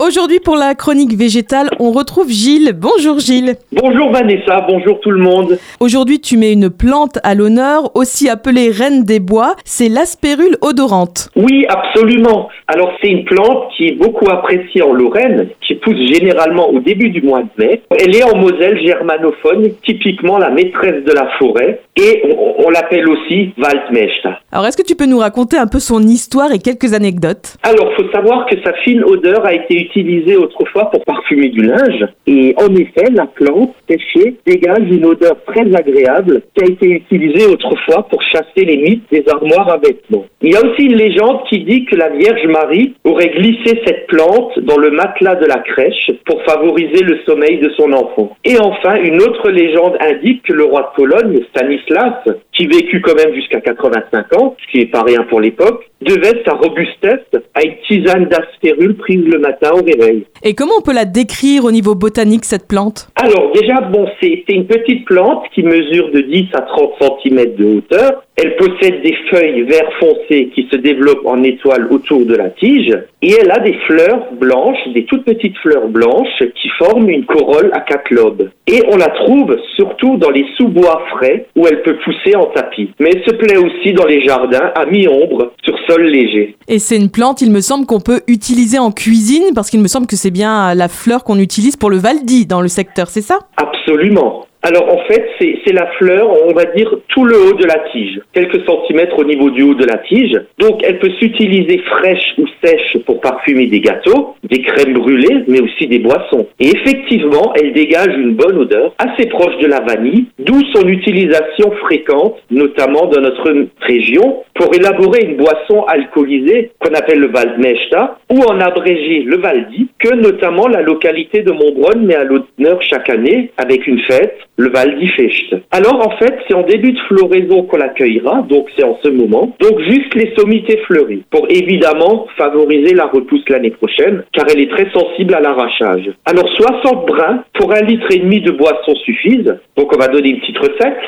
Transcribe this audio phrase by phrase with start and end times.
[0.00, 2.72] Aujourd'hui, pour la chronique végétale, on retrouve Gilles.
[2.72, 3.56] Bonjour Gilles.
[3.72, 5.58] Bonjour Vanessa, bonjour tout le monde.
[5.80, 9.56] Aujourd'hui, tu mets une plante à l'honneur, aussi appelée reine des bois.
[9.64, 11.30] C'est l'aspérule odorante.
[11.34, 12.48] Oui, absolument.
[12.68, 17.10] Alors, c'est une plante qui est beaucoup appréciée en Lorraine, qui pousse généralement au début
[17.10, 17.82] du mois de mai.
[17.90, 23.08] Elle est en Moselle germanophone, typiquement la maîtresse de la forêt, et on, on l'appelle
[23.08, 24.30] aussi Waldmeister.
[24.52, 27.56] Alors, est-ce que tu peux nous raconter un peu son histoire et quelques anecdotes?
[27.64, 32.06] Alors, faut savoir que sa fine odeur a été utilisée autrefois pour parfumer du linge.
[32.26, 37.46] Et en effet, la plante séchée dégage une odeur très agréable qui a été utilisée
[37.46, 40.26] autrefois pour chasser les mythes des armoires à vêtements.
[40.42, 44.06] Il y a aussi une légende qui dit que la Vierge Marie aurait glissé cette
[44.06, 48.36] plante dans le matelas de la crèche pour favoriser le sommeil de son enfant.
[48.44, 52.22] Et enfin, une autre légende indique que le roi de Pologne, Stanislas,
[52.58, 56.42] qui vécut quand même jusqu'à 85 ans, ce qui n'est pas rien pour l'époque, devait
[56.44, 57.20] sa robustesse
[57.54, 60.26] à une tisane d'aspérule prise le matin au réveil.
[60.42, 63.08] Et comment on peut la décrire au niveau botanique, cette plante?
[63.16, 67.54] Alors déjà, bon, c'est c'est une petite plante qui mesure de 10 à 30 cm
[67.56, 68.24] de hauteur.
[68.40, 72.96] Elle possède des feuilles vert foncé qui se développent en étoiles autour de la tige
[73.20, 77.70] et elle a des fleurs blanches, des toutes petites fleurs blanches qui forment une corolle
[77.72, 78.48] à quatre lobes.
[78.68, 82.90] Et on la trouve surtout dans les sous-bois frais où elle peut pousser en tapis.
[83.00, 86.54] Mais elle se plaît aussi dans les jardins à mi-ombre sur sol léger.
[86.68, 89.88] Et c'est une plante, il me semble, qu'on peut utiliser en cuisine, parce qu'il me
[89.88, 93.20] semble que c'est bien la fleur qu'on utilise pour le Valdi dans le secteur, c'est
[93.20, 93.40] ça?
[93.56, 94.47] Absolument.
[94.62, 98.20] Alors en fait, c'est la fleur, on va dire tout le haut de la tige,
[98.32, 100.36] quelques centimètres au niveau du haut de la tige.
[100.58, 105.60] Donc elle peut s'utiliser fraîche ou sèche pour parfumer des gâteaux, des crèmes brûlées, mais
[105.60, 106.46] aussi des boissons.
[106.58, 111.70] Et effectivement, elle dégage une bonne odeur, assez proche de la vanille, d'où son utilisation
[111.82, 118.40] fréquente, notamment dans notre région, pour élaborer une boisson alcoolisée qu'on appelle le Waldmeister, ou
[118.42, 123.52] en abrégé le Valdi, que notamment la localité de Montbronn met à l'honneur chaque année
[123.56, 125.54] avec une fête, le Valdi Fecht.
[125.70, 129.56] Alors en fait, c'est en début de floraison qu'on l'accueillera, donc c'est en ce moment.
[129.60, 134.70] Donc juste les sommités fleuries, pour évidemment favoriser la repousse l'année prochaine, car elle est
[134.70, 136.10] très sensible à l'arrachage.
[136.24, 139.56] Alors 60 brins pour un litre et demi de boisson suffisent.
[139.76, 140.98] Donc on va donner une petite recette.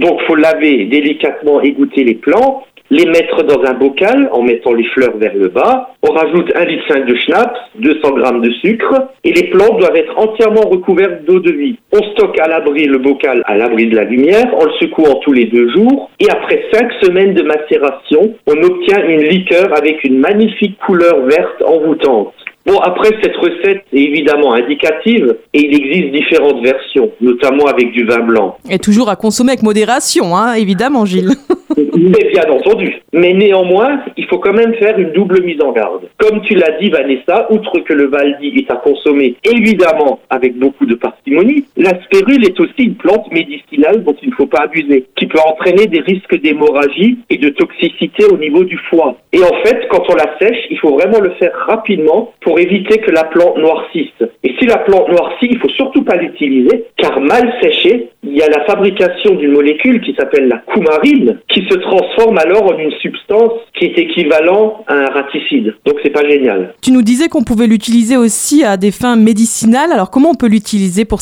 [0.00, 4.84] Donc faut laver délicatement, égoutter les plantes, les mettre dans un bocal en mettant les
[4.84, 5.90] fleurs vers le bas.
[6.02, 10.16] On rajoute 1,5 litre de schnapps, 200 g de sucre et les plantes doivent être
[10.18, 11.78] entièrement recouvertes d'eau de vie.
[11.92, 15.32] On stocke à l'abri le bocal à l'abri de la lumière en le secouant tous
[15.32, 20.18] les deux jours et après 5 semaines de macération, on obtient une liqueur avec une
[20.18, 22.32] magnifique couleur verte envoûtante.
[22.66, 28.04] Bon, après, cette recette est évidemment indicative et il existe différentes versions, notamment avec du
[28.04, 28.56] vin blanc.
[28.68, 31.30] Et toujours à consommer avec modération, hein, évidemment, Gilles.
[31.76, 33.00] Mais bien entendu.
[33.12, 36.08] Mais néanmoins, il faut quand même faire une double mise en garde.
[36.18, 40.86] Comme tu l'as dit, Vanessa, outre que le Valdi est à consommer évidemment avec beaucoup
[40.86, 40.94] de
[41.26, 45.38] parcimonie, l'aspérule est aussi une plante médicinale dont il ne faut pas abuser, qui peut
[45.46, 49.16] entraîner des risques d'hémorragie et de toxicité au niveau du foie.
[49.32, 52.98] Et en fait, quand on la sèche, il faut vraiment le faire rapidement pour éviter
[52.98, 54.22] que la plante noircisse.
[54.42, 58.42] Et si la plante noircit, il faut surtout pas l'utiliser, car mal séchée, il y
[58.42, 62.90] a la fabrication d'une molécule qui s'appelle la coumarine, qui se transforme alors en une
[63.00, 65.74] substance qui est équivalent à un raticide.
[65.84, 66.74] Donc c'est pas génial.
[66.82, 70.48] Tu nous disais qu'on pouvait l'utiliser aussi à des fins médicinales, alors comment on peut
[70.48, 71.15] l'utiliser pour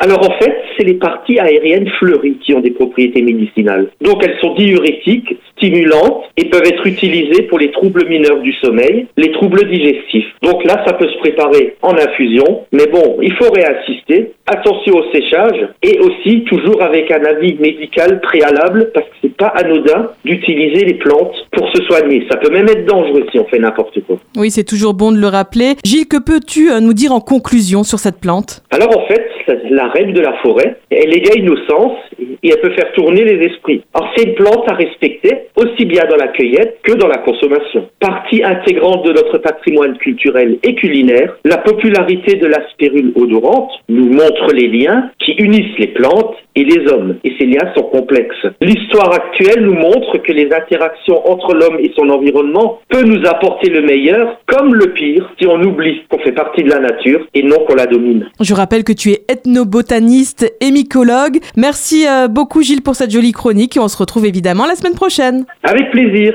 [0.00, 3.90] Alors en fait, c'est les parties aériennes fleuries qui ont des propriétés médicinales.
[4.00, 9.06] Donc elles sont diurétiques, stimulantes et peuvent être utilisées pour les troubles mineurs du sommeil,
[9.16, 10.26] les troubles digestifs.
[10.42, 14.32] Donc là, ça peut se préparer en infusion, mais bon, il faut réinsister.
[14.46, 19.46] Attention au séchage et aussi toujours avec un avis médical préalable parce que c'est pas
[19.48, 22.26] anodin d'utiliser les plantes pour se soigner.
[22.30, 24.18] Ça peut même être dangereux si on fait n'importe quoi.
[24.36, 25.74] Oui, c'est toujours bon de le rappeler.
[25.84, 28.62] Gilles, que peux-tu euh, nous dire en conclusion sur cette plante?
[28.70, 29.24] Alors en fait,
[29.70, 33.46] la reine de la forêt, elle égaye nos sens et elle peut faire tourner les
[33.46, 33.82] esprits.
[33.94, 37.88] Alors c'est une plante à respecter aussi bien dans la cueillette que dans la consommation.
[38.00, 44.52] Partie intégrante de notre patrimoine culturel et culinaire, la popularité de l'aspérule odorante nous montre
[44.52, 47.16] les liens qui unissent les plantes et les hommes.
[47.24, 48.46] Et ces liens sont complexes.
[48.60, 53.70] L'histoire actuelle nous montre que les interactions entre l'homme et son environnement peuvent nous apporter
[53.70, 57.42] le meilleur comme le pire si on oublie qu'on fait partie de la nature et
[57.42, 58.28] non qu'on la domine.
[58.40, 61.38] Je rappelle que tu es ethnobotaniste et mycologue.
[61.56, 64.94] Merci euh, beaucoup Gilles pour cette jolie chronique et on se retrouve évidemment la semaine
[64.94, 65.43] prochaine.
[65.62, 66.34] Avec plaisir.